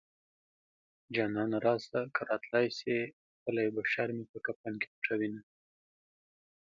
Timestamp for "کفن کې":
4.45-4.87